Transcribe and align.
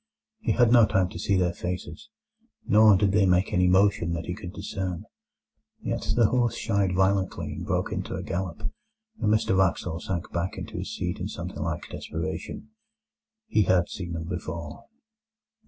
He 0.39 0.53
had 0.53 0.71
no 0.71 0.87
time 0.87 1.09
to 1.09 1.19
see 1.19 1.35
their 1.35 1.53
faces, 1.53 2.09
nor 2.65 2.97
did 2.97 3.11
they 3.11 3.27
make 3.27 3.53
any 3.53 3.67
motion 3.67 4.13
that 4.13 4.25
he 4.25 4.33
could 4.33 4.51
discern. 4.51 5.05
Yet 5.79 6.13
the 6.15 6.25
horse 6.29 6.55
shied 6.57 6.95
violently 6.95 7.53
and 7.53 7.67
broke 7.67 7.91
into 7.91 8.15
a 8.15 8.23
gallop, 8.23 8.61
and 9.19 9.31
Mr 9.31 9.55
Wraxall 9.55 9.99
sank 9.99 10.31
back 10.31 10.57
into 10.57 10.79
his 10.79 10.91
seat 10.95 11.19
in 11.19 11.27
something 11.27 11.61
like 11.61 11.87
desperation. 11.91 12.71
He 13.45 13.61
had 13.65 13.89
seen 13.89 14.13
them 14.13 14.23
before. 14.27 14.85